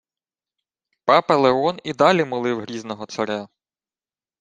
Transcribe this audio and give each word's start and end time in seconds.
Папа 1.11 1.37
Леон 1.47 1.79
і 1.83 1.91
далі 1.93 2.25
молив 2.25 2.61
грізного 2.61 3.05
царя: 3.05 3.47